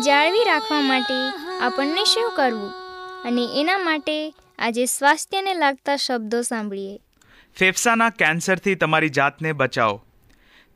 જાળવી 0.00 0.44
રાખવા 0.44 0.80
માટે 0.80 1.14
આપણને 1.60 2.04
શું 2.04 2.32
કરવું? 2.36 2.70
અને 3.22 3.60
એના 3.60 3.78
માટે 3.78 4.34
આજે 4.58 4.84
સ્વાસ્થ્યને 4.84 5.54
લાગતા 5.54 5.96
શબ્દો 5.96 6.42
સાંભળીએ. 6.42 7.00
ફેફસાના 7.58 8.10
કેન્સરથી 8.10 8.74
તમારી 8.74 9.08
જાતને 9.08 9.52
બચાવો. 9.52 10.04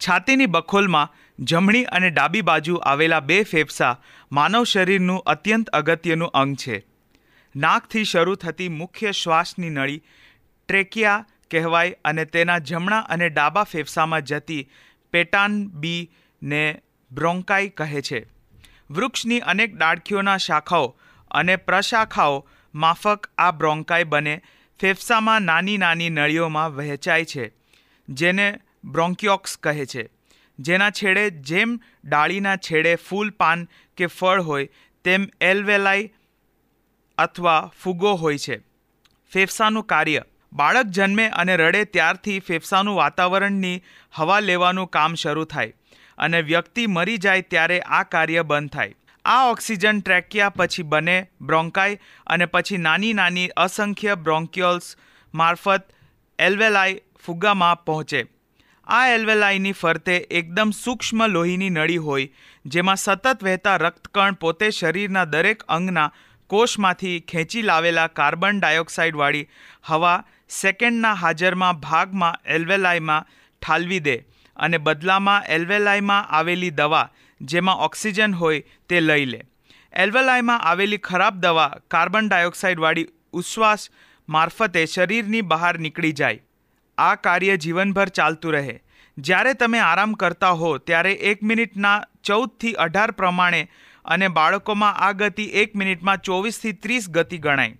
છાતીની 0.08 0.46
બખોલમાં 0.46 1.34
જમણી 1.38 1.84
અને 1.84 2.10
ડાબી 2.10 2.40
બાજુ 2.40 2.76
આવેલા 2.76 3.20
બે 3.20 3.42
ફેફસા 3.42 4.00
માનવ 4.32 4.64
શરીરનું 4.64 5.18
અત્યંત 5.18 5.70
અગત્યનું 5.70 6.28
અંગ 6.28 6.56
છે. 6.56 6.86
નાકથી 7.56 8.04
શરૂ 8.04 8.34
થતી 8.34 8.68
મુખ્ય 8.68 9.12
શ્વાસની 9.12 9.70
નળી 9.70 10.02
ટ્રેકિયા 10.68 11.26
કહેવાય 11.50 11.96
અને 12.04 12.24
તેના 12.24 12.58
જમણા 12.58 12.98
અને 12.98 13.28
ડાબા 13.28 13.64
ફેફસામાં 13.64 14.22
જતી 14.22 14.70
પેટાન 15.12 15.68
બી 15.68 16.10
ને 16.42 16.82
બ્રોન્કાઈ 17.12 17.68
કહે 17.68 18.00
છે. 18.00 18.39
વૃક્ષની 18.90 19.40
અનેક 19.40 19.76
ડાળખીઓના 19.76 20.36
શાખાઓ 20.36 20.96
અને 21.30 21.56
પ્રશાખાઓ 21.56 22.48
માફક 22.74 23.30
આ 23.38 23.50
બ્રોન્કાઈ 23.50 24.04
બને 24.04 24.42
ફેફસામાં 24.80 25.42
નાની 25.42 25.76
નાની 25.76 26.10
નળીઓમાં 26.10 26.76
વહેંચાય 26.76 27.24
છે, 27.24 27.52
જેને 28.08 28.60
બ્રોન્ક્યોક્સ 28.84 29.56
કહે 29.56 29.86
છે. 29.86 30.08
જેના 30.58 30.90
છેડે 30.90 31.30
જેમ 31.30 31.80
ડાળીના 32.04 32.56
છેડે 32.56 32.96
ફૂલ 32.96 33.30
પાન 33.30 33.68
કે 33.96 34.06
ફળ 34.06 34.42
હોય, 34.42 34.68
તેમ 35.04 35.28
એલવેલાઈ 35.40 36.12
અથવા 37.18 37.72
ફુગો 37.82 38.12
હોય 38.14 38.38
છે. 38.38 38.60
ફેફસાનું 39.32 39.84
કાર્ય. 39.84 40.22
બાળક 40.52 40.86
જન્મે 40.86 41.28
અને 41.28 41.56
રડે 41.56 41.84
ત્યારથી 41.84 42.40
ફેફસાનું 42.40 42.96
વાતાવરણની 42.96 43.82
હવા 44.12 44.40
લેવાનું 44.40 44.86
કામ 44.86 45.14
શરૂ 45.14 45.44
થાય. 45.44 45.72
અને 46.26 46.40
વ્યક્તિ 46.48 46.88
મરી 46.96 47.20
જાય 47.26 47.46
ત્યારે 47.52 47.78
આ 47.98 48.02
કાર્ય 48.14 48.48
બંધ 48.50 48.74
થાય. 48.74 48.96
આ 49.24 49.50
ઓક્સિજન 49.50 50.00
ટ્રેકિયા 50.00 50.56
પછી 50.56 50.88
બને 50.92 51.16
બ્રોન્કાઈ 51.48 52.00
અને 52.26 52.46
પછી 52.54 52.82
નાની 52.86 53.14
નાની 53.18 53.48
અસંખ્ય 53.64 54.20
બ્રોન્ક્યોલ્સ 54.26 54.90
મારફત 55.34 55.84
એલ્વેલાઈ 56.38 57.00
ફુગ્ગામાં 57.26 57.82
પહોંચે. 57.86 58.22
આ 58.86 59.04
એલ્વેલાઈની 59.16 59.76
ફરતે 59.80 60.14
એકદમ 60.38 60.70
સૂક્ષ્મ 60.78 61.20
લોહીની 61.26 61.70
નળી 61.70 62.00
હોય, 62.06 62.30
જેમાં 62.64 63.00
સતત 63.04 63.36
વહેતા 63.46 63.76
રક્તકણ 63.76 64.40
પોતે 64.44 64.70
શરીરના 64.78 65.28
દરેક 65.34 65.62
અંગના 65.76 66.08
કોષમાંથી 66.50 67.18
ખેંચી 67.30 67.62
લાવેલા 67.62 68.08
કાર્બન 68.18 68.58
ડાયોક્સાઇડવાળી 68.60 69.48
હવા 69.90 70.16
સેકન્ડના 70.54 71.14
હાજરમાં 71.22 71.80
ભાગમાં 71.84 72.40
એલ્વેલાઈમાં 72.56 73.28
ઠાલવી 73.62 74.00
દે. 74.08 74.16
અને 74.60 74.78
બદલામાં 74.78 75.48
એલ્વેલાઈમાં 75.48 76.28
આવેલી 76.28 76.70
દવા 76.70 77.08
જેમાં 77.40 77.82
ઓક્સિજન 77.84 78.34
હોય 78.34 78.62
તે 78.88 79.00
લઈ 79.00 79.24
લે. 79.24 79.40
એલ્વેલાઈમાં 79.92 80.60
આવેલી 80.60 80.96
ખરાબ 80.96 81.40
દવા 81.40 81.72
કાર્બન 81.90 82.28
ડાયોક્સાઇડવાળી 82.28 83.08
ઉશ્વાસ 83.32 83.90
મારફતે 84.28 84.86
શરીરની 84.86 85.40
બહાર 85.40 85.78
નીકળી 85.78 86.12
જાય. 86.12 86.40
આ 86.98 87.14
કાર્ય 87.14 87.56
જીવનભર 87.56 88.08
ચાલતું 88.08 88.52
રહે. 88.52 88.76
જ્યારે 89.18 89.54
તમે 89.54 89.78
આરામ 89.78 90.12
કરતા 90.12 90.50
હો 90.50 90.78
ત્યારે 90.78 91.12
એક 91.12 91.42
મિનિટના 91.42 91.96
ચૌદથી 92.24 92.72
અઢાર 92.72 93.10
પ્રમાણે 93.10 93.62
અને 94.04 94.28
બાળકોમાં 94.28 94.94
આ 94.94 95.12
ગતિ 95.12 95.44
એક 95.62 95.76
મિનિટમાં 95.76 96.18
ચોવીસથી 96.18 96.72
ત્રીસ 96.72 97.08
ગતિ 97.10 97.38
ગણાય. 97.38 97.76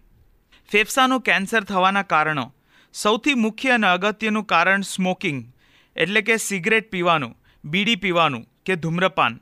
ફેફસાનું 0.72 1.20
કેન્સર 1.20 1.62
થવાના 1.64 2.02
કારણો. 2.02 2.54
સૌથી 2.92 3.34
મુખ્ય 3.34 3.70
અને 3.70 3.86
અગત્યનું 3.86 4.44
કારણ 4.44 4.80
સ્મોકિંગ. 4.80 5.40
એટલે 5.96 6.22
કે 6.22 6.36
સિગરેટ 6.38 6.90
પીવાનું, 6.90 7.36
બીડી 7.64 8.00
પીવાનું 8.04 8.48
કે 8.66 8.76
ધૂમ્રપાન. 8.76 9.40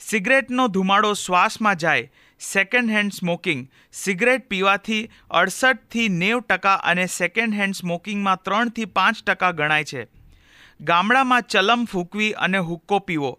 સિગરેટનો 0.00 0.64
ધુમાડો 0.68 1.12
શ્વાસમાં 1.14 1.76
જાય 1.76 2.10
સેકન્ડ 2.40 2.90
હેન્ડ 2.90 3.12
સ્મોકિંગ 3.12 3.62
સિગરેટ 3.94 4.48
પીવાથી 4.48 5.08
અડસઠથી 5.30 6.08
નેવ 6.16 6.42
ટકા 6.42 6.76
અને 6.84 7.06
સેકન્ડ 7.12 7.58
હેન્ડ 7.60 7.78
સ્મોકિંગમાં 7.80 8.42
ત્રણથી 8.44 8.92
પાંચ 8.96 9.22
ટકા 9.22 9.52
ગણાય 9.52 9.88
છે. 9.90 10.02
ગામડામાં 10.80 11.48
ચલમ 11.48 11.84
ફૂંકવી 11.84 12.36
અને 12.44 12.60
હુક્કો 12.68 13.00
પીવો, 13.00 13.32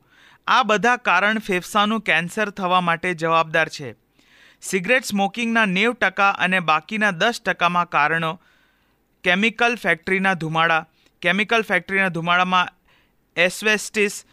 આ 0.48 0.64
બધા 0.64 0.98
કારણ 1.08 1.40
ફેફસાનું 1.40 2.02
કેન્સર 2.02 2.50
થવા 2.52 2.82
માટે 2.82 3.10
જવાબદાર 3.14 3.70
છે. 3.70 3.96
સિગરેટ 4.64 5.06
સ્મોકિંગના 5.06 5.66
નેવ 5.68 5.92
ટકા 5.94 6.34
અને 6.46 6.60
બાકીના 6.70 7.18
દસ 7.22 7.42
ટકામાં 7.42 7.92
કારણો, 7.96 8.32
કેમિકલ 9.24 9.76
ફેક્ટરીના 9.76 10.40
ધુમાડા 10.42 10.88
કેમિકલ 11.22 11.62
ફેક્ટરીના 11.62 12.10
ધુમાડામાં 12.10 12.74
એસ્વેસ્ટિસ, 13.36 14.26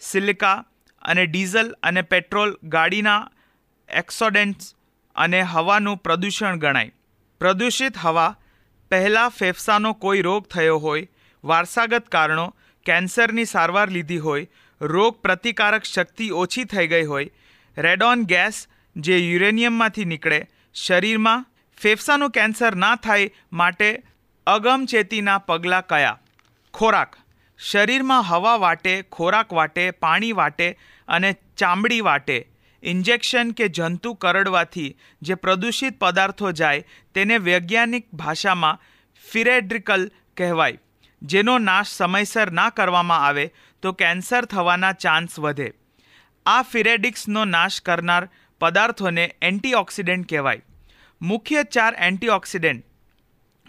સિલિકા 0.00 0.64
અને 1.02 1.26
ડીઝલ 1.26 1.74
અને 1.82 2.02
પેટ્રોલ 2.02 2.56
ગાડીના 2.64 3.30
એક્સોડેન્ટ્સ 3.88 4.74
અને 5.16 5.40
હવાનું 5.42 5.98
પ્રદૂષણ 5.98 6.58
ગણાય. 6.58 6.92
પ્રદૂષિત 7.40 7.96
હવા 7.96 8.36
પહેલાં 8.90 9.28
ફેફસાનો 9.28 9.92
કોઈ 9.94 10.22
રોગ 10.22 10.48
થયો 10.48 10.78
હોય, 10.78 11.08
વારસાગત 11.44 12.08
કારણો, 12.08 12.46
કેન્સરની 12.86 13.44
સારવાર 13.44 13.88
લીધી 13.90 14.18
હોય, 14.18 14.48
રોગ 14.80 15.22
પ્રતિકારક 15.22 15.84
શક્તિ 15.84 16.30
ઓછી 16.30 16.64
થઈ 16.64 16.86
ગઈ 16.86 17.04
હોય 17.04 17.30
રેડોન 17.76 18.24
ગેસ 18.24 18.66
જે 18.96 19.18
યુરેનિયમમાંથી 19.18 20.04
નીકળે, 20.04 20.40
શરીરમાં 20.74 21.46
ફેફસાનું 21.78 22.30
કેન્સર 22.30 22.74
ના 22.74 22.96
થાય 22.96 23.30
માટે 23.52 24.02
અગમચેતીના 24.46 25.38
પગલાં 25.38 25.86
કયા? 25.86 26.18
ખોરાક. 26.74 27.16
શરીરમાં 27.58 28.22
હવા 28.22 28.56
વાટે, 28.56 29.02
ખોરાક 29.02 29.52
વાટે, 29.52 29.90
પાણી 29.90 30.32
વાટે 30.32 30.78
અને 31.08 31.36
ચામડી 31.56 32.00
વાટે. 32.00 32.48
ઇન્જેક્શન 32.82 33.50
કે 33.50 33.68
જંતુ 33.68 34.14
કરડવાથી 34.14 34.96
જે 35.22 35.34
પ્રદૂષિત 35.34 35.98
પદાર્થો 35.98 36.52
જાય 36.52 36.84
તેને 37.14 37.38
વૈજ્ઞાનિક 37.38 38.14
ભાષામાં 38.14 38.80
ફિરેડ્રિકલ 39.32 40.10
કહેવાય. 40.36 40.78
જેનો 41.22 41.58
નાશ 41.58 41.86
સમયસર 41.88 42.50
ના 42.50 42.70
કરવામાં 42.70 43.26
આવે 43.26 43.52
તો 43.82 43.92
કેન્સર 43.92 44.44
થવાના 44.44 44.92
ચાન્સ 44.92 45.38
વધે. 45.38 45.72
આ 46.46 46.62
ફિરેડિક્સનો 46.62 47.44
નાશ 47.44 47.80
કરનાર 47.80 48.28
પદાર્થોને 48.60 49.34
એન્ટીઓક્સિડન્ટ 49.42 50.28
કહેવાય. 50.28 50.62
મુખ્ય 51.22 51.62
ચાર 51.62 51.94
એન્ટીઓક્સિડન્ટ. 51.98 52.84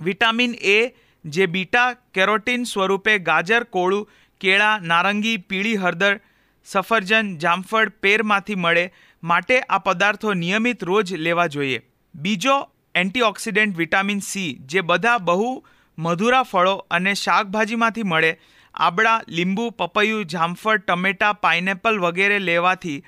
વિટામિન 0.02 0.56
એ 0.62 1.03
જે 1.26 1.46
બીટા 1.46 1.94
કેરોટીન 1.94 2.64
સ્વરૂપે 2.64 3.18
ગાજર, 3.18 3.64
કોળું, 3.64 4.10
કેળા, 4.40 4.80
નારંગી, 4.80 5.38
પીળી 5.38 5.76
હળદર, 5.76 6.20
સફરજન, 6.66 7.38
જામફળ, 7.38 7.90
પેરમાંથી 7.90 8.56
મળે 8.56 8.94
માટે 9.24 9.60
આ 9.60 9.78
પદાર્થો 9.78 10.34
નિયમિત 10.34 10.84
રોજ 10.84 11.14
લેવા 11.14 11.48
જોઈએ. 11.48 11.82
બીજો 12.16 12.70
એન્ટીઓક્સિડન્ટ 12.96 13.78
વિટામિન 13.78 14.20
સી, 14.20 14.58
જે 14.66 14.82
બધા 14.82 15.18
બહુ 15.18 15.66
મધુરા 15.98 16.44
ફળો 16.44 16.76
અને 16.76 17.14
શાકભાજીમાંથી 17.14 18.04
મળે. 18.04 18.40
આબળા, 18.74 19.22
લીંબુ, 19.28 19.70
પપૈયું, 19.70 20.26
જામફળ, 20.26 20.78
ટમેટાં, 20.78 21.42
પાઇનેપલ 21.42 22.00
વગેરે 22.00 22.40
લેવાથી 22.40 23.04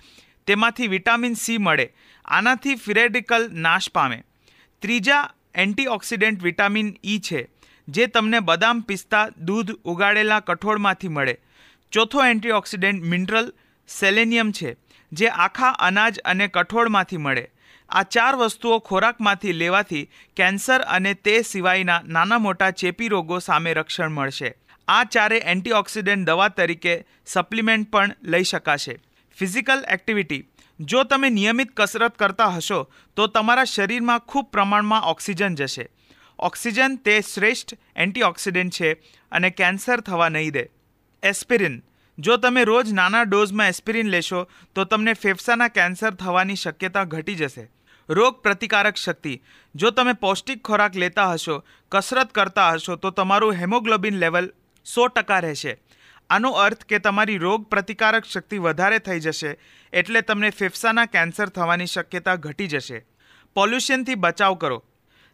તેમાંથી 0.47 0.87
વિટામિન 0.87 1.33
સી 1.33 1.57
મળે. 1.57 1.93
આનાથી 2.25 2.75
ફિરેડિકલ 2.75 3.49
નાશ 3.51 3.89
પામે. 3.89 4.23
ત્રીજા 4.81 5.29
એન્ટીઓક્સિડન્ટ 5.55 6.43
વિટામિન 6.43 6.97
ઈ 7.05 7.19
છે. 7.19 7.49
જે 7.87 8.07
તમને 8.07 8.39
બદામ 8.39 8.81
પિસ્તા, 8.81 9.29
દૂધ 9.29 9.71
ઉગાડેલા 9.71 10.39
કઠોળમાંથી 10.39 11.07
મળે. 11.07 11.37
ચોથો 11.91 12.25
એન્ટીઓક્સિડન્ટ 12.25 13.03
મિનરલ 13.03 13.53
સેલેનિયમ 13.87 14.51
છે, 14.51 14.75
જે 15.11 15.27
આખા 15.27 15.69
અનાજ 15.69 16.19
અને 16.19 16.47
કઠોળમાંથી 16.47 17.17
મળે. 17.17 17.51
આ 17.89 18.03
ચાર 18.03 18.35
વસ્તુઓ 18.35 18.79
ખોરાકમાંથી 18.79 19.51
લેવાથી 19.51 20.09
કેન્સર 20.35 20.81
અને 20.81 21.13
તે 21.13 21.41
સિવાયના 21.41 22.01
નાના 22.05 22.37
મોટા 22.37 22.71
ચેપી 22.71 23.07
રોગો 23.07 23.39
સામે 23.39 23.73
રક્ષણ 23.73 24.09
મળશે. 24.09 24.55
આ 24.87 25.03
ચારે 25.03 25.37
એન્ટીઓક્સિડન્ટ 25.37 26.25
દવા 26.25 26.47
તરીકે 26.47 27.05
સપ્લિમેન્ટ 27.25 27.91
પણ 27.91 28.15
લઈ 28.23 28.43
શકાશે. 28.43 28.99
Physical 29.37 29.85
activity. 29.89 30.47
જો 30.79 31.03
તમે 31.03 31.29
નિયમિત 31.29 31.71
કસરત 31.77 32.17
કરતા 32.17 32.47
હશો, 32.47 32.91
તો 33.15 33.27
તમારા 33.27 33.63
શરીરમાં 33.63 34.19
ખૂબ 34.19 34.45
પ્રમાણમાં 34.45 35.01
ઓક્સિજન 35.01 35.55
જશે. 35.55 35.89
ઓક્સિજન 36.39 36.95
તે 36.95 37.21
શ્રેષ્ઠ 37.21 37.73
એન્ટીઓક્સિડન્ટ 37.95 38.73
છે 38.73 38.93
અને 39.31 39.49
કેન્સર 39.49 39.99
થવા 39.99 40.29
નહીં 40.29 40.51
દે. 40.51 40.69
એસ્પિરિન. 41.23 41.83
જો 42.19 42.37
તમે 42.37 42.63
રોજ 42.63 42.93
નાના 42.93 43.23
ડોઝમાં 43.23 43.67
એસ્પિરિન 43.67 44.07
લેશો, 44.07 44.47
તો 44.75 44.83
તમને 44.83 45.13
ફેફસાના 45.13 45.67
કેન્સર 45.67 46.13
થવાની 46.13 46.55
શક્યતા 46.55 47.03
ઘટી 47.03 47.35
જશે. 47.35 47.71
રોગ 48.09 48.41
પ્રતિકારક 48.41 48.95
શક્તિ. 48.95 49.41
જો 49.75 49.91
તમે 49.91 50.13
પૌષ્ટિક 50.13 50.63
ખોરાક 50.63 50.95
લેતા 50.95 51.31
હશો, 51.31 51.63
કસરત 51.91 52.31
કરતા 52.31 52.71
હશો, 52.71 52.95
તો 52.95 53.09
તમારું 53.09 53.53
હેમોગ્લોબિન 53.53 54.15
લેવલ 54.15 54.53
સો 54.85 55.07
ટકા 55.07 55.39
રહેશે. 55.39 55.77
આનો 56.29 56.51
અર્થ 56.51 56.83
કે 56.83 56.99
તમારી 56.99 57.37
રોગ 57.37 57.65
પ્રતિકારક 57.65 58.25
શક્તિ 58.25 58.57
વધારે 58.57 58.99
થઈ 58.99 59.19
જશે, 59.19 59.57
એટલે 59.93 60.21
તમને 60.21 60.49
ફેફસાના 60.49 61.05
કેન્સર 61.05 61.49
થવાની 61.49 61.85
શક્યતા 61.85 62.35
ઘટી 62.35 62.67
જશે. 62.67 63.05
પોલ્યુશનથી 63.53 64.15
બચાવ 64.15 64.55
કરો. 64.55 64.83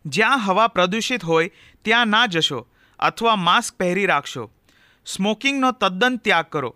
જ્યાં 0.06 0.38
હવા 0.38 0.68
પ્રદૂષિત 0.68 1.24
હોય, 1.24 1.52
ત્યાં 1.82 2.08
ના 2.08 2.26
જશો 2.26 2.68
અથવા 3.00 3.36
માસ્ક 3.36 3.76
પહેરી 3.78 4.06
રાખશો. 4.06 4.52
સ્મોકિંગનો 5.06 5.72
તદ્દન 5.72 6.18
ત્યાગ 6.18 6.46
કરો. 6.46 6.76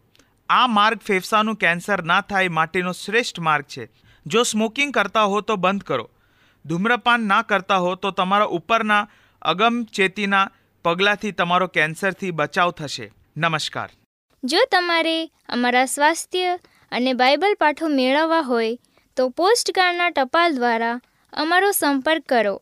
આ 0.50 0.67
માર્ગ 0.67 0.98
ફેફસાનું 0.98 1.55
કેન્સર 1.55 2.03
ના 2.03 2.22
થાય 2.22 2.48
માટેનો 2.48 2.91
શ્રેષ્ઠ 2.91 3.39
માર્ગ 3.39 3.65
છે. 3.65 3.89
જો 4.25 4.44
સ્મોકિંગ 4.44 4.94
કરતા 4.94 5.24
હો 5.24 5.41
તો 5.41 5.55
બંધ 5.55 5.84
કરો. 5.84 6.10
ધૂમ્રપાન 6.65 7.22
ના 7.22 7.41
કરતા 7.41 7.77
હો 7.77 7.96
તો 7.96 8.12
તમારા 8.12 8.46
ઉપરના 8.46 9.08
અગમચેતીના 9.41 10.51
પગલાંથી 10.84 11.32
તમારો 11.32 11.67
કેન્સરથી 11.67 12.32
બચાવ 12.32 12.72
થશે. 12.72 13.12
નમસ્કાર. 13.38 13.89
જો 14.44 14.58
તમારે 14.72 15.25
અમારા 15.25 15.86
સ્વાસ્થ્ય 15.86 16.60
અને 16.91 17.13
બાઇબલ 17.13 17.53
પાઠો 17.60 17.88
મેળવવા 17.88 18.41
હોય, 18.41 18.77
તો 19.15 19.29
પોસ્ટકાર્ડના 19.29 20.10
ટપાલ 20.10 20.55
દ્વારા 20.55 21.01
અમારો 21.34 21.72
સંપર્ક 21.72 22.24
કરો. 22.29 22.62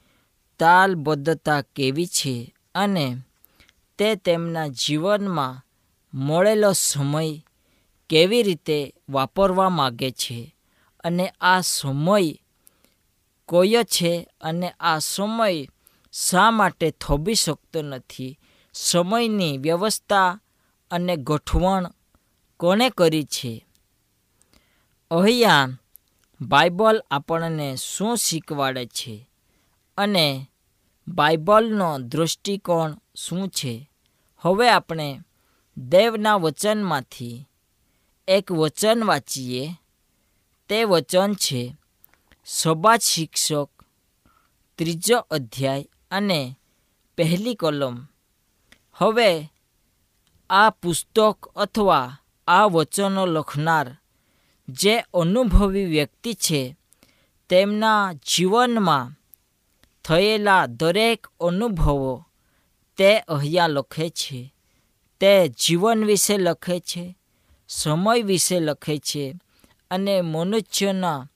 તાલબદ્ધતા 0.61 1.61
કેવી 1.61 2.05
છે 2.05 2.55
અને 2.75 3.17
તે 3.97 4.15
તેમના 4.15 4.67
જીવનમાં 4.67 5.61
મળેલો 6.13 6.71
સમય 6.71 7.45
કેવી 8.09 8.43
રીતે 8.43 8.93
વાપરવા 9.09 9.69
માગે 9.69 10.11
છે 10.11 10.55
અને 11.03 11.33
આ 11.41 11.61
સમય 11.61 12.33
કયો 13.49 13.83
છે 13.83 14.27
અને 14.41 14.73
આ 14.79 14.99
સમય 14.99 15.67
શા 16.13 16.51
માટે 16.51 16.91
થોભી 16.91 17.35
શકતો 17.35 17.81
નથી? 17.81 18.39
સમયની 18.73 19.57
વ્યવસ્થા 19.57 20.39
અને 20.91 21.15
ગોઠવણ 21.15 21.85
કોણે 22.57 22.89
કરી 22.89 23.23
છે? 23.23 23.65
અહીંયા 25.11 25.67
બાઇબલ 26.41 27.03
આપણને 27.11 27.75
શું 27.75 28.17
શીખવાડે 28.17 28.85
છે 28.85 29.29
અને 29.97 30.50
બાઇબલનો 31.07 31.99
દૃષ્ટિકોણ 31.99 32.97
શું 33.15 33.49
છે? 33.49 33.89
હવે 34.37 34.69
આપણે 34.69 35.21
દેવના 35.77 36.35
વચનમાંથી 36.35 37.47
એક 38.27 38.51
વચન 38.51 39.03
વાંચીએ. 39.03 39.75
તે 40.69 40.83
વચન 40.83 41.33
છે 41.33 41.75
સભા 42.45 42.97
શિક્ષક 42.97 43.69
ત્રીજો 44.77 45.17
અધ્યાય 45.17 45.89
અને 46.11 46.55
પહેલી 47.17 47.55
કલમ. 47.55 48.07
હવે 48.93 49.51
આ 50.49 50.69
પુસ્તક 50.69 51.51
અથવા 51.55 52.17
આ 52.47 52.63
વચનો 52.63 53.25
લખનાર 53.25 53.97
જે 54.69 54.99
અનુભવી 54.99 55.85
વ્યક્તિ 55.85 56.33
છે 56.33 56.75
તેમના 57.49 58.13
જીવનમાં 58.13 59.20
થયેલા 60.05 60.65
દરેક 60.65 61.27
અનુભવો 61.39 62.25
તે 62.97 63.19
અહીંયા 63.19 63.67
લખે 63.67 64.09
છે. 64.09 64.53
તે 65.19 65.47
જીવન 65.47 66.05
વિશે 66.05 66.37
લખે 66.37 66.79
છે, 66.79 67.17
સમય 67.67 68.21
વિશે 68.21 68.59
લખે 68.59 68.97
છે 68.97 69.35
અને 69.91 70.21
મનુષ્યના 70.21 71.27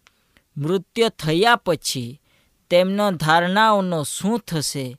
મૃત્યુ 0.57 1.09
થયા 1.09 1.55
પછી 1.55 2.21
તેમનો 2.69 3.11
ધારણાઓનો 3.11 4.03
શું 4.03 4.39
થશે 4.39 4.97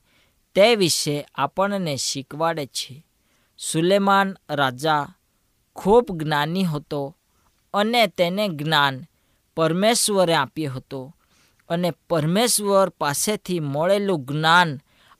તે 0.55 0.75
વિશે 0.75 1.25
આપણને 1.35 1.95
શીખવાડે 1.95 2.65
છે. 2.65 3.05
સુલેમાન 3.57 4.37
રાજા 4.49 5.07
ખૂબ 5.75 6.05
જ્ઞાની 6.23 6.63
હતો 6.63 7.15
અને 7.73 8.07
તેને 8.07 8.47
જ્ઞાન 8.47 9.05
પરમેશ્વરે 9.55 10.33
આપ્યું 10.33 10.77
હતું. 10.77 11.16
અને 11.69 11.91
પરમેશ્વર 12.09 12.89
પાસેથી 12.89 13.59
મળેલું 13.59 14.25
જ્ઞાન 14.25 14.79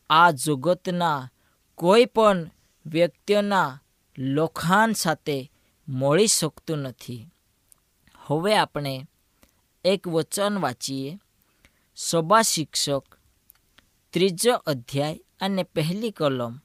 આ 0.09 0.31
જગતના 0.31 1.29
કોઈ 1.75 2.05
પણ 2.05 2.49
વ્યક્તિઓના 2.85 3.79
લોખાન 4.17 4.93
સાથે 4.93 5.51
મળી 5.87 6.27
શકતું 6.27 6.77
નથી. 6.77 7.29
હવે 8.25 8.57
આપણે 8.57 9.05
એક 9.85 10.07
વચન 10.07 10.59
વાંચીએ. 10.59 11.19
સભા 11.95 12.41
શિક્ષક 12.41 13.03
ત્રીજો 14.13 14.53
અધ્યાય 14.53 15.19
અને 15.41 15.63
પહેલી 15.63 16.11
કલમ. 16.11 16.57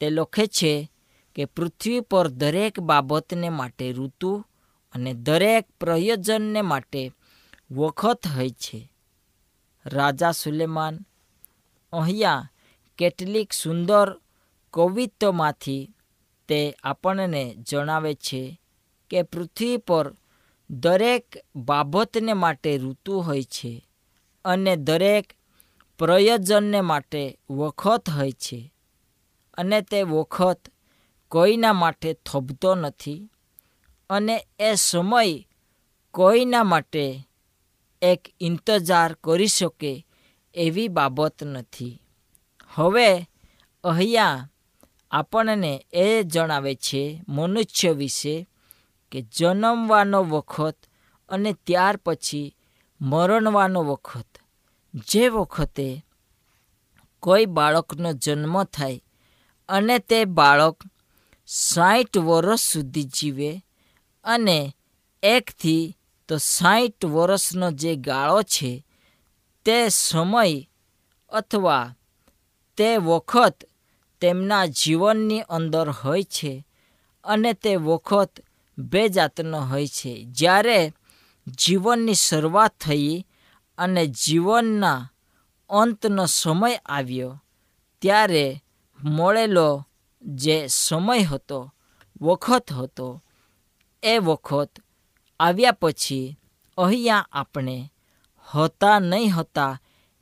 તે 0.00 0.10
લખે 0.10 0.46
છે 0.46 0.90
કે 1.34 1.44
પૃથ્વી 1.44 2.00
પર 2.00 2.28
દરેક 2.28 2.80
બાબતને 2.80 3.48
માટે 3.48 3.92
ઋતુ 3.92 4.44
અને 4.94 5.14
દરેક 5.14 5.68
પ્રયોજનને 5.80 6.62
માટે 6.62 7.12
વખત 7.70 8.26
હોય 8.36 8.50
છે. 8.50 8.92
રાજા 9.86 10.30
સુલેમાન, 10.30 11.00
અહીંયા 11.92 12.48
કેટલીક 12.98 13.52
સુંદર 13.52 14.20
કવિત્વમાંથી 14.70 15.90
તે 16.48 16.76
આપણને 16.84 17.54
જણાવે 17.54 18.14
છે 18.14 18.60
કે 19.10 19.22
પૃથ્વી 19.22 19.76
પર 19.76 20.14
દરેક 20.70 21.36
બાબતને 21.56 22.32
માટે 22.32 22.78
ઋતુ 22.78 23.20
હોય 23.20 23.42
છે 23.42 23.88
અને 24.44 24.76
દરેક 24.76 25.32
પ્રયોજનને 25.98 26.80
માટે 26.80 27.38
વખત 27.50 28.10
હોય 28.10 28.32
છે 28.32 28.72
અને 29.54 29.80
તે 29.80 30.02
વખત 30.02 30.68
કોઈના 31.28 31.72
માટે 31.72 32.12
થોભતો 32.12 32.74
નથી 32.74 33.30
અને 34.10 34.46
એ 34.58 34.74
સમય 34.74 35.48
કોઈના 36.10 36.62
માટે 36.62 37.28
એક 38.02 38.34
ઇંતજાર 38.40 39.16
કરી 39.24 39.46
શકે 39.46 40.06
એવી 40.54 40.88
બાબત 40.88 41.44
નથી. 41.44 42.02
હવે 42.74 43.28
અહીંયા 43.84 44.48
આપણને 45.10 45.86
એ 45.92 46.22
જણાવે 46.22 46.74
છે 46.74 47.22
મનુષ્ય 47.28 47.90
વિશે 47.90 48.48
કે 49.12 49.22
જન્મવાનો 49.22 50.22
વખત 50.22 50.76
અને 51.28 51.52
ત્યાર 51.52 51.96
પછી 51.96 52.56
મરણવાનો 53.00 53.82
વખત. 53.82 54.38
જે 54.94 55.28
વખતે 55.28 56.04
કોઈ 57.20 57.46
બાળકનો 57.46 58.12
જન્મ 58.12 58.64
થાય 58.64 59.00
અને 59.68 59.98
તે 59.98 60.24
બાળક 60.24 60.82
સાઠ 61.46 62.18
વર્ષ 62.18 62.60
સુધી 62.60 63.04
જીવે 63.04 63.64
અને 64.24 64.76
એકથી 65.22 65.96
તો 66.28 66.38
સાઠ 66.38 67.04
વર્ષનો 67.04 67.70
જે 67.70 67.96
ગાળો 67.96 68.42
છે, 68.42 68.86
તે 69.64 69.88
સમય 69.88 70.68
અથવા 71.28 71.94
તે 72.76 72.96
વખત 72.96 73.64
તેમના 74.20 74.66
જીવનની 74.66 75.40
અંદર 75.40 75.90
હોય 75.90 76.22
છે 76.22 76.66
અને 77.24 77.52
તે 77.52 77.76
વખત 77.76 78.40
બે 78.78 79.08
જાતનો 79.08 79.60
હોય 79.60 79.86
છે. 79.86 80.24
જ્યારે 80.24 80.92
જીવનની 81.46 82.14
શરૂઆત 82.14 82.74
થઈ 82.80 83.26
અને 83.78 84.06
જીવનના 84.06 85.08
અંતનો 85.70 86.26
સમય 86.26 86.76
આવ્યો, 86.86 87.42
ત્યારે 88.02 88.64
મળેલો 89.04 89.86
જે 90.22 90.66
સમય 90.66 91.22
હતો, 91.22 91.74
વખત 92.20 92.72
હતો, 92.72 93.22
એ 94.02 94.18
વખત 94.18 94.78
આવ્યા 95.40 95.72
પછી 95.72 96.38
અહીંયા 96.78 97.28
આપણે 97.32 97.92
હતા 98.54 98.98
નહીં 98.98 99.30
હતા 99.30 99.80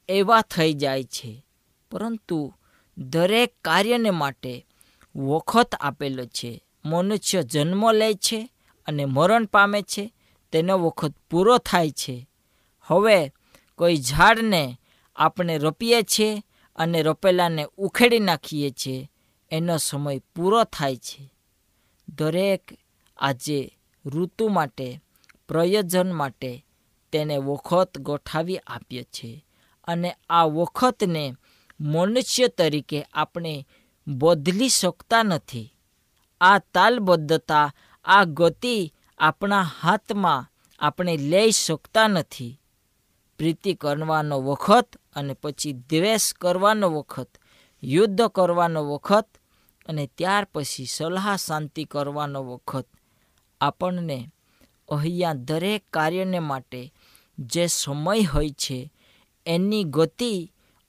એવા 0.08 0.42
થઈ 0.42 0.72
જાય 0.72 1.04
છે. 1.04 1.46
પરંતુ 1.90 2.54
દરેક 2.98 3.54
કાર્યને 3.64 4.10
માટે 4.10 4.66
વખત 5.16 5.74
આપેલો 5.80 6.24
છે. 6.24 6.64
મનુષ્ય 6.84 7.42
જન્મ 7.42 7.92
લે 7.92 8.14
છે 8.14 8.50
અને 8.86 9.04
મરણ 9.04 9.44
પામે 9.44 9.82
છે. 9.82 10.14
તેનો 10.52 10.78
વખત 10.78 11.14
પૂરો 11.30 11.58
થાય 11.58 11.90
છે. 11.90 12.28
હવે 12.82 13.32
કોઈ 13.76 13.96
ઝાડને 13.96 14.78
આપણે 15.16 15.58
રોપીએ 15.58 16.02
છીએ 16.02 16.42
અને 16.76 17.02
રોપેલાને 17.02 17.66
ઉખેડી 17.76 18.18
નાખીએ 18.18 18.70
છીએ, 18.70 19.10
એનો 19.50 19.78
સમય 19.78 20.18
પૂરો 20.18 20.64
થાય 20.64 20.96
છે. 20.96 21.32
દરેક 22.08 22.68
આજે 23.16 23.73
ઋતુ 24.06 24.48
માટે, 24.48 25.00
પ્રયોજન 25.48 26.12
માટે 26.12 26.66
તેને 27.12 27.36
વખત 27.38 27.98
ગોઠાવી 27.98 28.58
આપીએ 28.58 29.02
છે 29.02 29.46
અને 29.84 30.16
આ 30.30 30.44
વખતને 30.44 31.34
મનુષ્ય 31.80 32.48
તરીકે 32.48 33.02
આપણે 33.12 33.66
બદલી 34.06 34.68
શકતા 34.68 35.22
નથી. 35.22 35.74
આ 36.40 36.58
તાલબદ્ધતા, 36.58 37.72
આ 38.04 38.24
ગતિ 38.24 38.94
આપણા 39.18 39.62
હાથમાં 39.62 40.50
આપણે 40.78 41.16
લઈ 41.16 41.50
શકતા 41.50 42.08
નથી. 42.08 42.60
પ્રીતિ 43.38 43.74
કરવાનો 43.74 44.40
વખત 44.40 44.96
અને 45.16 45.34
પછી 45.34 45.72
દ્વેષ 45.72 46.34
કરવાનો 46.34 46.90
વખત, 46.90 47.28
યુદ્ધ 47.82 48.22
કરવાનો 48.22 48.92
વખત 48.92 49.28
અને 49.88 50.10
ત્યાર 50.18 50.46
પછી 50.54 50.86
સલાહ 50.86 51.36
શાંતિ 51.36 51.84
કરવાનો 51.84 52.44
વખત 52.44 52.88
આપણને 53.64 54.18
અહીંયા 54.88 55.32
દરેક 55.32 55.82
કાર્યને 55.92 56.38
માટે 56.38 56.92
જે 57.38 57.66
સમય 57.66 58.22
હોય 58.22 58.50
છે, 58.50 58.78
એની 59.46 59.84
ગતિ 59.84 60.34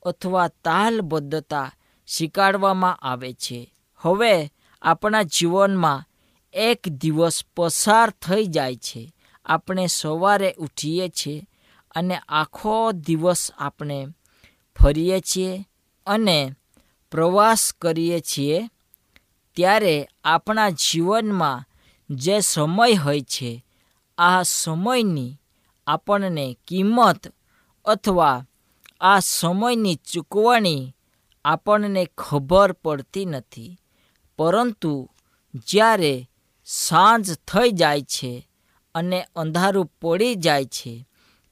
અથવા 0.05 0.47
તાલબદ્ધતા 0.47 1.73
શીખવાડવામાં 2.07 2.95
આવે 2.95 3.33
છે. 3.33 3.59
હવે 3.97 4.33
આપણા 4.81 5.23
જીવનમાં 5.23 6.05
એક 6.53 6.89
દિવસ 6.89 7.43
પસાર 7.55 8.09
થઈ 8.09 8.45
જાય 8.45 8.75
છે. 8.75 9.03
આપણે 9.45 9.87
સવારે 9.87 10.49
ઉઠીએ 10.57 11.07
છીએ 11.09 11.47
અને 11.95 12.15
આખો 12.29 12.91
દિવસ 12.91 13.51
આપણે 13.57 14.07
ફરીએ 14.79 15.19
છીએ 15.19 15.51
અને 16.05 16.39
પ્રવાસ 17.11 17.73
કરીએ 17.81 18.19
છીએ. 18.19 18.69
ત્યારે 19.55 20.07
આપણા 20.23 20.69
જીવનમાં 20.69 21.65
જે 22.09 22.39
સમય 22.39 22.93
હોય 22.93 23.21
છે, 23.21 23.65
આ 24.17 24.43
સમયની 24.43 25.39
આપણને 25.87 26.57
કિંમત 26.67 27.33
અથવા 27.85 28.45
આ 29.01 29.19
સમયની 29.19 29.95
ચૂકવણી 29.95 30.95
આપણને 31.45 32.09
ખબર 32.17 32.71
પડતી 32.71 33.25
નથી. 33.25 33.79
પરંતુ 34.37 35.09
જ્યારે 35.53 36.29
સાંજ 36.65 37.33
થઈ 37.33 37.71
જાય 37.71 38.01
છે 38.01 38.49
અને 38.95 39.25
અંધારું 39.35 39.91
પડી 40.01 40.35
જાય 40.35 40.65
છે, 40.65 41.07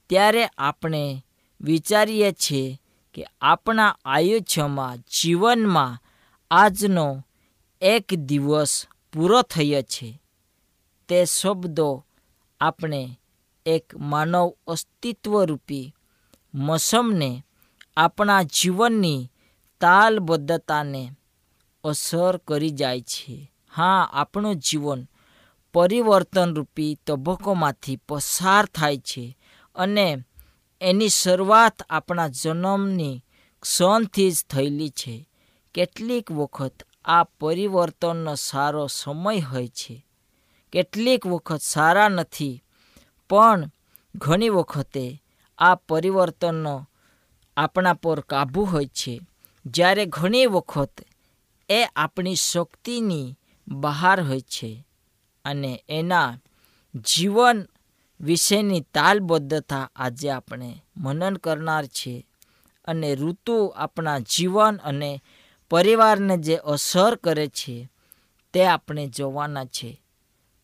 ત્યારે 0.08 0.48
આપણે 0.58 1.24
વિચારીએ 1.60 2.32
છીએ 2.32 2.80
કે 3.14 3.26
આપણા 3.40 3.96
આયુષ્યમાં 4.04 4.98
જીવનમાં 4.98 5.98
આજનો 6.50 7.24
એક 7.80 8.14
દિવસ 8.14 8.86
પૂરો 9.12 9.42
થયો 9.42 9.82
છે. 9.82 10.22
તે 11.08 11.24
શબ્દો 11.24 12.04
આપણે 12.60 13.20
એક 13.66 13.96
માનવ 13.96 14.52
અસ્તિત્વરૂપી 14.66 15.94
મોસમને 16.54 17.44
આપણા 17.96 18.42
જીવનની 18.42 19.30
તાલબદ્ધતાને 19.80 21.10
અસર 21.84 22.36
કરી 22.36 22.70
જાય 22.70 23.00
છે. 23.00 23.52
હા, 23.72 24.10
આપણું 24.12 24.56
જીવન 24.56 25.06
પરિવર્તનરૂપી 25.74 26.98
તબક્કોમાંથી 27.06 27.96
પસાર 27.96 28.66
થાય 28.66 28.98
છે 28.98 29.38
અને 29.74 30.16
એની 30.80 31.08
શરૂઆત 31.08 31.82
આપણા 31.90 32.28
જન્મની 32.28 33.24
ક્ષણથી 33.62 34.30
જ 34.30 34.44
થયેલી 34.50 34.88
છે. 34.88 35.28
કેટલીક 35.74 36.32
વખત 36.32 36.82
આ 37.04 37.24
પરિવર્તનનો 37.24 38.34
સારો 38.34 38.86
સમય 38.86 39.40
હોય 39.40 39.68
છે. 39.68 40.06
કેટલીક 40.74 41.26
વખત 41.26 41.60
સારા 41.60 42.08
નથી, 42.08 42.62
પણ 43.28 43.70
ઘણી 44.14 44.48
વખતે 44.48 45.22
આ 45.58 45.74
પરિવર્તનનો 45.74 46.88
આપણા 47.56 47.92
પર 47.92 48.20
કાબુ 48.20 48.64
હોય 48.64 48.86
છે. 48.86 49.20
જ્યારે 49.66 50.06
ઘણી 50.06 50.46
વખત 50.46 51.00
એ 51.70 51.84
આપણી 51.84 52.34
શક્તિની 52.34 53.38
બહાર 53.68 54.22
હોય 54.22 54.40
છે 54.40 54.86
અને 55.44 55.84
એના 55.88 56.38
જીવન 56.94 57.68
વિશેની 58.20 58.80
તાલબદ્ધતા 58.80 59.90
આજે 59.96 60.30
આપણે 60.30 60.84
મનન 60.96 61.36
કરનાર 61.36 61.86
છે 61.86 62.26
અને 62.84 63.14
ઋતુ 63.14 63.74
આપણા 63.76 64.18
જીવન 64.18 64.76
અને 64.76 65.22
પરિવારને 65.70 66.38
જે 66.38 66.56
અસર 66.56 67.16
કરે 67.16 67.46
છે 67.46 67.88
તે 68.52 68.66
આપણે 68.66 69.06
જોવાના 69.06 69.64
છે. 69.64 70.03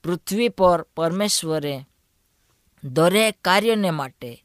પૃથ્વી 0.04 0.48
પર 0.48 0.82
પરમેશ્વરે 0.82 1.84
દરેક 2.84 3.40
કાર્યને 3.44 3.90
માટે 3.90 4.44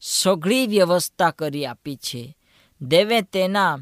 સઘળી 0.00 0.66
વ્યવસ્થા 0.66 1.30
કરી 1.30 1.66
આપી 1.66 1.96
છે. 1.96 2.36
દેવે 2.80 3.20
તેના 3.20 3.78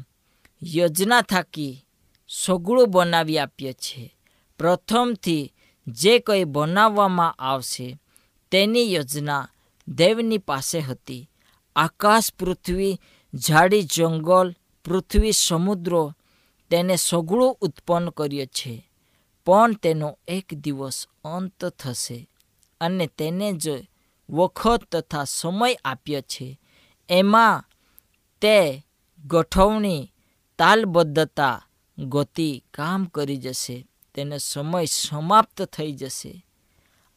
યોજના 0.63 1.21
થાકી 1.21 1.85
સઘળું 2.27 2.91
બનાવી 2.91 3.37
આપ્યું 3.37 3.73
છે. 3.73 4.15
પ્રથમથી 4.59 5.53
જે 5.87 6.19
કંઈ 6.19 6.43
બનાવવામાં 6.43 7.33
આવશે 7.33 7.97
તેની 8.51 8.93
યોજના 8.93 9.47
દેવની 9.87 10.37
પાસે 10.37 10.79
હતી. 10.79 11.29
આકાશ 11.75 12.33
પૃથ્વી, 12.39 12.99
ઝાડી, 13.33 13.81
જંગલ, 13.81 14.55
પૃથ્વી, 14.85 15.31
સમુદ્રો 15.31 16.13
તેને 16.69 16.95
સઘળું 16.95 17.57
ઉત્પન્ન 17.61 18.09
કર્યો 18.09 18.45
છે. 18.45 18.91
પણ 19.45 19.73
તેનો 19.73 20.19
એક 20.27 20.53
દિવસ 20.53 21.07
અંત 21.23 21.65
થશે 21.65 22.29
અને 22.81 23.07
તેને 23.07 23.53
જે 23.53 23.89
વખત 24.29 24.83
તથા 24.91 25.23
સમય 25.23 25.77
આપ્યો 25.85 26.21
છે. 26.21 26.59
એમાં 27.09 27.63
તે 28.41 28.85
ગોઠવણી, 29.25 30.13
તાલબદ્ધતા, 30.57 31.65
ગતિ 31.97 32.63
કામ 32.73 33.05
કરી 33.05 33.37
જશે. 33.37 33.87
તેનો 34.15 34.37
સમય 34.37 34.85
સમાપ્ત 34.85 35.61
થઈ 35.61 35.91
જશે. 35.91 36.45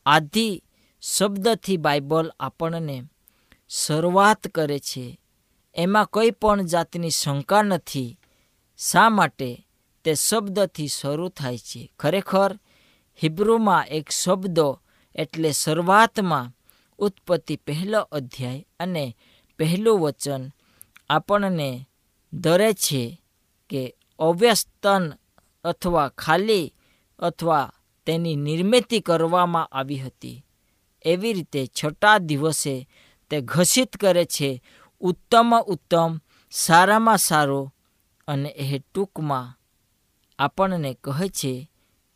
આદિ 0.07 0.63
શબ્દથી 1.01 1.77
બાઇબલ 1.77 2.33
આપણને 2.41 3.03
શરૂઆત 3.69 4.49
કરે 4.49 4.79
છે. 4.79 5.21
એમાં 5.75 6.07
કોઈ 6.07 6.31
પણ 6.31 6.63
જાતની 6.63 7.11
શંકા 7.11 7.63
નથી. 7.63 8.19
શા 8.79 9.09
માટે? 9.09 9.68
તે 10.09 10.15
શબ્દથી 10.15 10.89
શરૂ 10.89 11.29
થાય 11.29 11.59
છે. 11.59 11.93
ખરેખર, 11.99 12.59
હિબ્રુમાં 13.23 13.87
એક 13.87 14.11
શબ્દ 14.11 14.59
એટલે 15.15 15.53
શરૂઆતમાં 15.53 16.53
ઉત્પત્તિ 16.99 17.57
પહેલો 17.57 18.01
અધ્યાય 18.01 18.67
અને 18.81 19.17
પહેલું 19.59 20.01
વચન 20.01 20.53
આપણને 21.11 21.89
ધરે 22.33 22.73
છે 22.73 23.23
કે 23.71 23.97
અવ્યસ્તન 24.19 25.13
અથવા 25.65 26.09
ખાલી 26.09 26.75
અથવા 27.19 27.73
તેની 28.07 28.37
નિર્મિતિ 28.37 29.01
કરવામાં 29.01 29.67
આવી 29.67 29.99
હતી. 29.99 30.45
એવી 31.05 31.33
રીતે 31.33 31.67
છઠ્ઠા 31.67 32.19
દિવસે 32.19 32.89
તે 33.31 33.41
ઘસિત 33.41 33.97
કરે 33.97 34.25
છે, 34.25 34.63
ઉત્તમ 35.01 35.61
ઉત્તમ, 35.67 36.19
સારામાં 36.51 37.19
સારો 37.19 37.75
અને 38.29 38.49
એ 38.49 38.79
ટૂંકમાં 38.79 39.58
આપણને 40.39 40.95
કહે 40.95 41.29
છે 41.29 41.71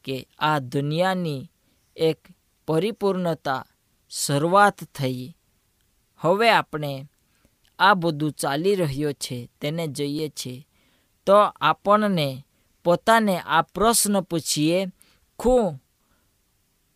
કે 0.05 0.29
આ 0.39 0.59
દુનિયાની 0.59 1.51
એક 1.97 2.19
પરિપૂર્ણતા 2.67 3.65
શરૂઆત 4.11 4.85
થઈ. 4.95 5.37
હવે 6.17 6.51
આપણે 6.51 7.09
આ 7.79 7.95
બધું 7.95 8.33
ચાલી 8.33 8.75
રહ્યો 8.75 9.13
છે 9.13 9.49
તેને 9.61 9.87
જોઈએ 9.87 10.29
છે. 10.29 10.69
તો 11.27 11.37
આપણને 11.37 12.47
પોતાને 12.85 13.39
આ 13.39 13.63
પ્રશ્ન 13.63 14.21
પૂછીએ, 14.21 14.87
શું 15.43 15.83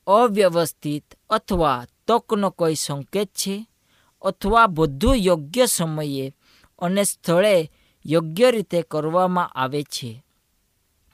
અવ્યવસ્થિત 0.07 1.15
અથવા 1.31 1.87
તકનો 2.09 2.51
કોઈ 2.51 2.75
સંકેત 2.75 3.29
છે? 3.29 3.67
અથવા 4.23 4.67
બધું 4.67 5.17
યોગ્ય 5.17 5.67
સમયે 5.67 6.35
અને 6.79 7.05
સ્થળે 7.05 7.71
યોગ્ય 8.07 8.51
રીતે 8.51 8.83
કરવામાં 8.83 9.49
આવે 9.49 9.83
છે? 9.83 10.26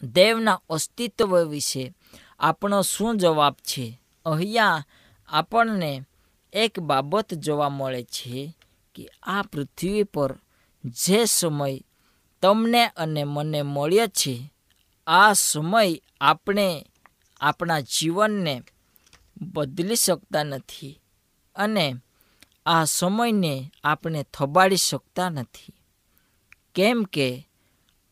દેવના 0.02 0.60
અસ્તિત્વ 0.70 1.44
વિશે 1.44 1.94
આપણો 2.40 2.82
શું 2.82 3.18
જવાબ 3.18 3.54
છે? 3.54 4.00
અહીંયા 4.26 4.84
આપણને 5.28 6.02
એક 6.52 6.80
બાબત 6.80 7.34
જોવા 7.34 7.68
મળે 7.68 8.02
છે 8.04 8.56
કે 8.94 9.08
આ 9.22 9.42
પૃથ્વી 9.42 10.02
પર 10.02 10.38
જે 10.84 11.24
સમય 11.24 11.80
તમને 12.42 12.86
અને 12.86 13.24
મને 13.24 13.62
મળ્યો 13.62 14.06
છે, 14.06 14.52
આ 15.06 15.32
સમય 15.32 15.96
આપણે 16.20 16.86
આપણા 17.40 17.80
જીવનને 17.80 18.62
બદલી 19.42 19.96
શકતા 19.96 20.42
નથી 20.42 21.00
અને 21.56 21.94
આ 22.66 22.84
સમયને 22.84 23.70
આપણે 23.84 24.22
થબાડી 24.22 24.76
શકતા 24.76 25.28
નથી. 25.28 25.74
કેમ 26.74 27.02
કે 27.02 27.48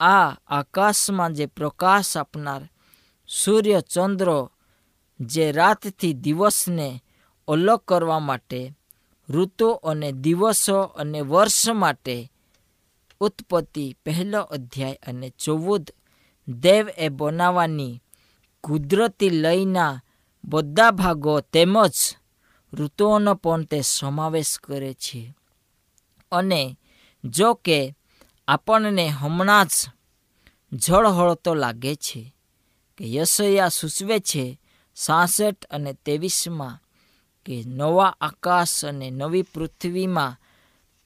આ 0.00 0.36
આકાશમાં 0.46 1.32
જે 1.32 1.46
પ્રકાશ 1.46 2.16
આપનાર 2.16 2.68
સૂર્ય 3.28 3.80
ચંદ્ર 3.80 4.48
જે 5.20 5.52
રાતથી 5.52 6.12
દિવસને 6.12 7.02
અલગ 7.48 7.80
કરવા 7.84 8.18
માટે, 8.18 8.74
ઋતુ 9.28 9.70
અને 9.70 10.12
દિવસો 10.12 10.80
અને 10.82 11.20
વર્ષ 11.20 11.68
માટે 11.68 12.32
ઉત્પત્તિ 13.20 13.96
પહેલો 14.04 14.40
અધ્યાય 14.40 14.94
અને 15.06 15.28
ચૌદ, 15.28 15.90
દેવ 16.48 16.88
એ 16.96 17.08
બનાવવાની 17.08 18.02
કુદરતી 18.60 19.30
લયના 19.30 20.00
બધા 20.44 20.90
ભાગો 20.90 21.40
તેમજ 21.40 21.92
ઋતુઓનો 22.72 23.34
પણ 23.34 23.64
તે 23.64 23.80
સમાવેશ 23.80 24.58
કરે 24.58 24.94
છે. 24.94 25.34
અને 26.32 26.78
જો 27.24 27.54
કે 27.54 27.94
આપણને 28.50 29.08
હમણાં 29.08 29.66
જ 29.66 29.72
જળહળતો 30.72 31.54
લાગે 31.54 31.94
છે 31.94 32.34
કે 32.98 33.14
યશયા 33.14 33.68
સૂચવે 33.68 34.20
છે 34.20 34.60
સાસઠ 34.94 35.64
અને 35.64 35.92
ત્રેવીસમાં 35.92 36.78
કે 37.46 37.64
નવા 37.66 38.16
આકાશ 38.20 38.84
અને 38.84 39.10
નવી 39.10 39.42
પૃથ્વીમાં 39.42 40.36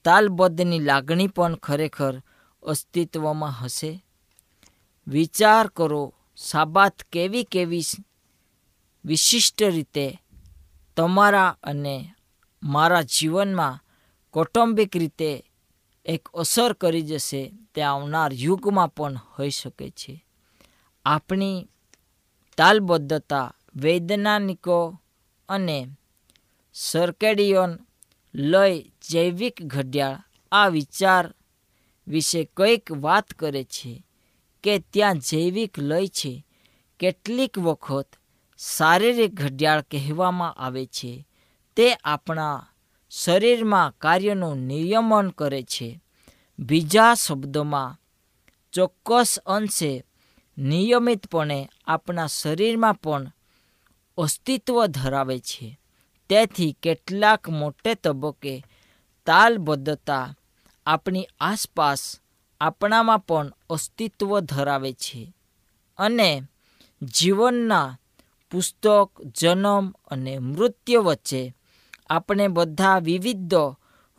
તાલબદ્ધની 0.04 0.78
લાગણી 0.78 1.26
પણ 1.26 1.54
ખરેખર 1.54 2.22
અસ્તિત્વમાં 2.62 3.64
હશે. 3.64 4.04
વિચાર 5.06 5.66
કરો 5.68 6.14
સાબાત 6.36 7.02
કેવી 7.12 7.44
કેવી 7.44 7.84
વિશિષ્ટ 9.04 9.62
રીતે 9.62 10.22
તમારા 10.96 11.58
અને 11.62 12.14
મારા 12.62 13.02
જીવનમાં 13.02 13.80
કૌટુંબિક 14.30 14.96
રીતે 14.96 15.44
એક 16.04 16.28
અસર 16.28 16.72
કરી 16.72 17.02
જશે 17.02 17.52
તે 17.74 17.82
આવનાર 17.82 18.32
યુગમાં 18.32 18.88
પણ 18.88 19.14
હોઈ 19.38 19.50
શકે 19.50 19.90
છે. 19.90 20.24
આપણી 21.04 21.68
તાલબદ્ધતા, 22.56 23.54
વૈજ્ઞાનિકો 23.76 25.00
અને 25.48 25.86
સર્કેડિયોન 26.74 27.78
લય 28.34 28.82
જૈવિક 29.10 29.62
ઘડિયાળ 29.62 30.22
આ 30.52 30.68
વિચાર 30.68 31.34
વિશે 32.08 32.44
કંઈક 32.44 32.92
વાત 32.92 33.26
કરે 33.26 33.64
છે 33.64 34.06
કે 34.62 34.78
ત્યાં 34.78 35.18
જૈવિક 35.18 35.78
લય 35.78 36.06
છે. 36.06 36.46
કેટલીક 37.00 37.58
વખત 37.58 38.08
શારીરિક 38.58 39.34
ઘડિયાળ 39.34 39.80
કહેવામાં 39.80 40.54
આવે 40.54 40.86
છે 40.86 41.28
તે 41.76 41.94
આપણા 41.94 42.68
શરીરમાં 43.16 43.94
કાર્યનું 43.98 44.58
નિયમન 44.58 45.30
કરે 45.30 45.62
છે. 45.62 46.00
બીજા 46.58 47.14
શબ્દોમાં, 47.14 47.98
ચોક્કસ 48.72 49.38
અંશે 49.46 50.04
નિયમિતપણે 50.58 51.70
આપણા 51.86 52.26
શરીરમાં 52.26 52.94
પણ 52.94 53.32
અસ્તિત્વ 54.18 54.86
ધરાવે 54.86 55.38
છે. 55.38 55.78
તેથી 56.28 56.76
કેટલાક 56.82 57.48
મોટે 57.48 57.94
તબક્કે 57.94 58.64
તાલબદ્ધતા 59.26 60.36
આપણી 60.86 61.28
આસપાસ 61.40 62.20
આપણામાં 62.60 63.18
પણ 63.18 63.52
અસ્તિત્વ 63.70 64.40
ધરાવે 64.40 64.92
છે 64.92 65.34
અને 65.98 66.42
જીવનના 67.02 67.98
પુસ્તક, 68.50 69.10
જન્મ 69.40 69.84
અને 70.06 70.38
મૃત્યુ 70.38 71.02
વચ્ચે 71.02 71.42
આપણે 72.10 72.48
બધા 72.48 72.98
વિવિધ 72.98 73.54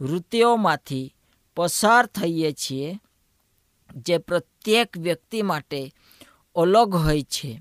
વૃત્તિઓમાંથી 0.01 1.15
પસાર 1.55 2.05
થઈએ 2.05 2.51
છીએ, 2.51 2.99
જે 3.95 4.17
પ્રત્યેક 4.17 4.97
વ્યક્તિ 4.97 5.41
માટે 5.41 5.93
અલગ 6.55 6.95
હોય 6.95 7.21
છે. 7.21 7.59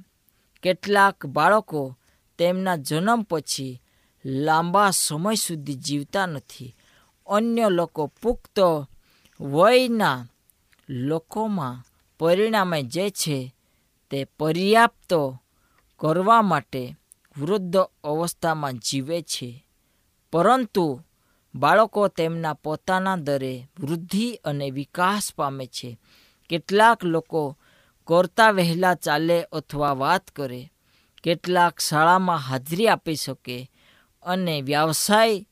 કેટલાક 0.63 1.27
બાળકો 1.27 1.99
તેમના 2.39 2.77
જન્મ 2.77 3.23
પછી 3.23 3.83
લાંબા 4.25 4.91
સમય 4.91 5.35
સુધી 5.35 5.75
જીવતા 5.75 6.27
નથી. 6.27 6.75
અન્ય 7.27 7.69
લોકો 7.69 8.07
પુખ્ત 8.07 8.61
વયના 9.41 10.27
લોકોમાં 10.89 11.85
પરિણામે 12.19 12.83
જે 12.83 13.11
છે 13.11 13.55
તે 14.11 14.25
પર્યાપ્ત 14.25 15.15
કરવા 15.97 16.43
માટે 16.43 16.97
વૃદ્ધ 17.41 17.77
અવસ્થામાં 18.05 18.73
જીવે 18.73 19.23
છે. 19.23 19.64
પરંતુ 20.35 21.01
બાળકો 21.55 22.09
તેમના 22.09 22.55
પોતાના 22.55 23.17
દરે 23.17 23.69
વૃદ્ધિ 23.81 24.27
અને 24.45 24.71
વિકાસ 24.71 25.27
પામે 25.37 25.67
છે. 25.67 25.99
કેટલાક 26.51 27.05
લોકો 27.05 27.43
કરતા 28.09 28.51
વહેલા 28.51 28.95
ચાલે 28.95 29.39
અથવા 29.53 29.95
વાત 29.95 30.31
કરે, 30.31 30.73
કેટલાક 31.23 31.75
શાળામાં 31.81 32.39
હાજરી 32.39 32.89
આપી 32.89 33.15
શકે 33.15 33.71
અને 34.23 34.63
વ્યવસાય 34.63 35.47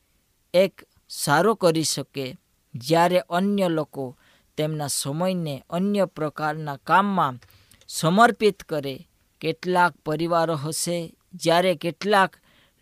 એક 0.55 0.75
સારો 1.09 1.55
કરી 1.55 1.85
શકે. 1.85 2.27
જ્યારે 2.75 3.19
અન્ય 3.19 3.69
લોકો 3.69 4.17
તેમના 4.57 4.87
સમયને 4.87 5.55
અન્ય 5.71 6.07
પ્રકારના 6.07 6.77
કામમાં 6.77 7.41
સમર્પિત 7.89 8.63
કરે, 8.63 8.97
કેટલાક 9.41 9.93
પરિવારો 10.07 10.57
હશે 10.57 11.15
જ્યારે 11.35 11.75
કેટલાક 11.75 12.33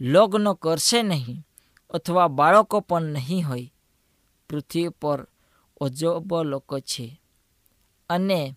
લગ્ન 0.00 0.52
કરશે 0.52 1.02
નહીં. 1.02 1.44
અથવા 1.90 2.28
બાળકો 2.28 2.80
પણ 2.80 3.02
નહીં 3.02 3.48
હોય. 3.48 3.74
પૃથ્વી 4.48 4.88
પર 4.88 5.26
અજબ 5.80 6.42
લોકો 6.42 6.80
છે. 6.80 7.20
અને 8.10 8.56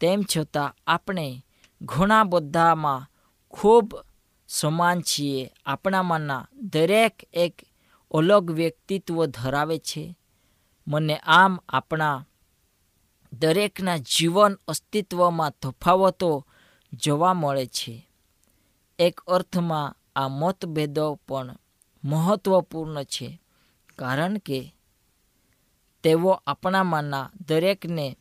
તેમ 0.00 0.24
છતાં 0.36 0.74
આપણે 0.86 1.44
ઘણા 1.82 2.24
બધામાં 2.24 3.10
ખૂબ 3.48 4.04
સમાન 4.48 5.00
છીએ. 5.00 5.50
આપણામાંના 5.66 6.48
દરેક 6.52 7.28
એક 7.32 7.62
અલગ 8.10 8.50
વ્યક્તિત્વ 8.50 9.26
ધરાવે 9.26 9.78
છે. 9.78 10.16
મને 10.88 11.16
આમ 11.16 11.58
આપણા 11.68 12.26
દરેકના 13.32 13.96
જીવન 13.96 14.58
અસ્તિત્વમાં 14.68 15.52
તફાવતો 15.62 16.46
જોવા 16.92 17.34
મળે 17.34 17.66
છે. 17.66 18.08
એક 18.98 19.20
અર્થમાં 19.20 19.96
આ 20.16 20.28
મતભેદો 20.28 21.18
પણ 21.28 21.56
મહત્વપૂર્ણ 22.06 23.02
છે. 23.02 23.40
કારણ 23.98 24.38
કે 24.38 24.74
તેઓ 26.02 26.30
આપણામાંના 26.46 27.30
દરેકને 27.48 28.16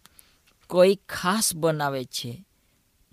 કોઈ 0.69 0.95
ખાસ 1.09 1.55
બનાવે 1.55 2.03
છે. 2.05 2.45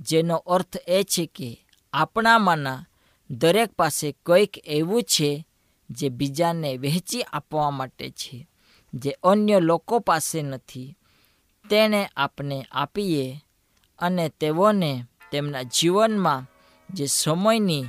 જેનો 0.01 0.37
અર્થ 0.37 0.77
એ 0.89 1.03
છે 1.03 1.27
કે 1.27 1.67
આપણામાંના 1.93 2.87
દરેક 3.31 3.71
પાસે 3.73 4.17
કંઈક 4.27 4.53
એવું 4.65 5.03
છે 5.03 5.47
જે 5.91 6.09
બીજાને 6.09 6.77
વહેંચી 6.77 7.23
આપવા 7.23 7.71
માટે 7.71 8.11
છે, 8.11 8.49
જે 8.95 9.11
અન્ય 9.23 9.61
લોકો 9.61 9.99
પાસે 9.99 10.43
નથી. 10.43 10.97
તેણે 11.71 12.09
આપણે 12.17 12.67
આપીએ 12.73 13.27
અને 13.99 14.29
તેઓને 14.29 15.05
તેમના 15.33 15.63
જીવનમાં 15.63 16.47
જે 16.95 17.07
સમયની 17.07 17.85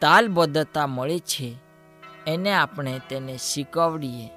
તાલબદ્ધતા 0.00 0.86
મળી 0.86 1.20
છે 1.20 1.65
એને 2.26 2.52
આપણે 2.52 3.00
તેને 3.08 3.36
શીખવડીએ. 3.36 4.30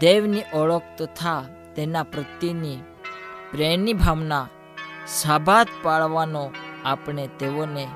દેવની 0.00 0.42
ઓળખ 0.54 0.82
તથા 0.98 1.44
તેના 1.76 2.02
પ્રત્યેની 2.02 2.76
પ્રેમની 3.52 3.92
ભાવના 3.92 4.46
સાભાત 5.06 5.68
પાડવાનો 5.82 6.50
આપણે 6.84 7.26
તેઓને 7.26 7.88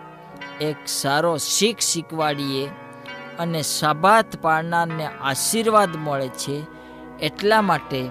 એક 0.61 0.77
સારો 0.87 1.37
શીખ 1.37 1.79
શીખવાડીએ 1.79 2.69
અને 3.38 3.62
સાબાત 3.62 4.37
પાડનારને 4.42 5.07
આશીર્વાદ 5.07 5.97
મળે 5.97 6.29
છે 6.29 6.57
એટલા 7.21 7.62
માટે 7.62 8.11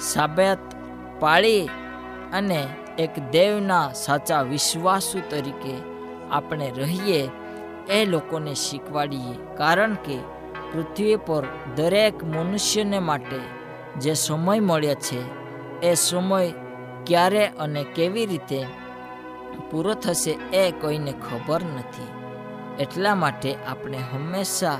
સાબાત 0.00 0.58
પાળી 1.20 1.68
અને 2.32 2.68
એક 2.98 3.30
દેવના 3.30 3.92
સાચા 3.92 4.42
વિશ્વાસુ 4.42 5.22
તરીકે 5.30 5.74
આપણે 6.30 6.70
રહીએ 6.70 7.30
એ 7.88 8.04
લોકોને 8.04 8.54
શીખવાડીએ. 8.54 9.34
કારણ 9.56 9.94
કે 9.94 10.18
પૃથ્વી 10.72 11.16
પર 11.16 11.44
દરેક 11.76 12.24
મનુષ્યને 12.24 12.98
માટે 12.98 13.40
જે 14.00 14.14
સમય 14.14 14.60
મળ્યો 14.60 14.94
છે, 14.94 15.20
એ 15.82 15.94
સમય 15.94 16.52
ક્યારે 17.06 17.46
અને 17.46 17.84
કેવી 17.84 18.26
રીતે 18.26 18.60
પૂરો 19.70 19.94
થશે 19.94 20.32
એ 20.52 20.70
કોઈને 20.70 21.12
ખબર 21.12 21.62
નથી. 21.78 22.14
એટલા 22.78 23.14
માટે 23.14 23.50
આપણે 23.54 23.98
હંમેશા 23.98 24.78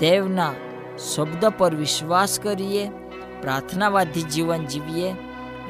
દેવના 0.00 0.54
શબ્દ 0.98 1.44
પર 1.58 1.74
વિશ્વાસ 1.74 2.40
કરીએ 2.40 2.90
પ્રાર્થનાવાદી 3.42 4.22
જીવન 4.22 4.66
જીવીએ 4.66 5.10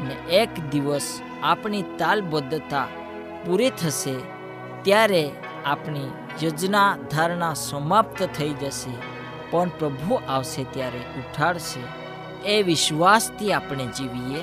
અને 0.01 0.15
એક 0.31 0.53
દિવસ 0.71 1.09
આપણી 1.43 1.83
તાલબદ્ધતા 1.83 2.87
પૂરી 3.47 3.71
થશે 3.71 4.15
ત્યારે 4.83 5.31
આપણી 5.65 6.11
યોજના 6.43 6.97
ધારણા 7.11 7.55
સમાપ્ત 7.55 8.19
થઈ 8.37 8.55
જશે. 8.61 9.18
પણ 9.51 9.69
પ્રભુ 9.69 10.21
આવશે 10.29 10.65
ત્યારે 10.65 10.99
ઉઠાડશે. 10.99 11.81
એ 12.49 12.63
વિશ્વાસથી 12.63 13.53
આપણે 13.53 13.87
જીવીએ, 13.87 14.41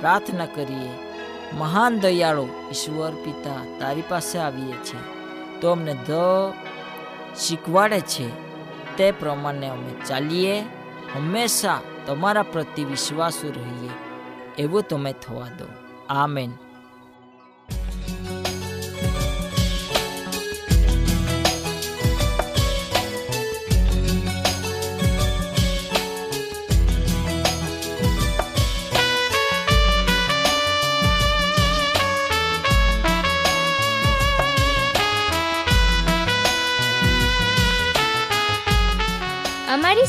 પ્રાર્થના 0.00 0.46
કરીએ. 0.46 0.90
મહાન 1.58 2.00
દયાળો 2.00 2.48
ઈશ્વર 2.70 3.10
પિતા 3.10 3.78
તારી 3.80 4.02
પાસે 4.08 4.38
આવીએ 4.38 4.72
છીએ 4.72 5.00
તો 5.60 5.70
અમને 5.70 5.94
દ 5.94 6.10
શીખવાડે 7.36 8.00
છે. 8.00 8.28
તે 8.96 9.12
પ્રમાણે 9.12 9.66
અમે 9.68 10.06
ચાલીએ. 10.06 10.60
હંમેશા 11.14 11.80
તમારા 12.06 12.42
પ્રતિ 12.42 12.84
વિશ્વાસુ 12.84 13.52
રહીએ. 13.52 13.90
એવું 14.58 14.82
તમે 14.82 15.12
થવા 15.12 15.48
દો. 15.48 15.64
આમેન. 16.08 16.50